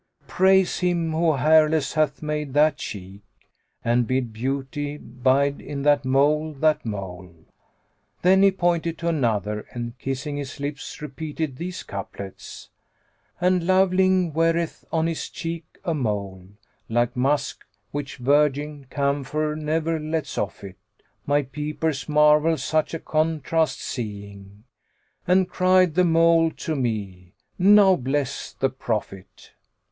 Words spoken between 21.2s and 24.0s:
My peepers marvel such a contrast